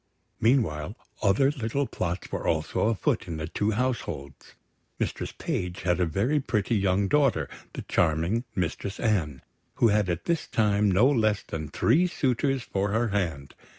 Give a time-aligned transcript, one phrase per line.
[0.39, 4.55] Meanwhile, other little plots were also afoot in the two households.
[4.97, 7.47] Mistress Page had a very pretty young daughter,
[7.87, 9.43] charming Mistress Anne,
[9.75, 13.53] who had at this time no less than three suitors for her hand.